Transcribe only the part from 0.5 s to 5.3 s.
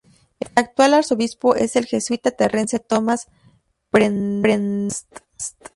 actual arzobispo es el jesuita Terrence Thomas Prendergast.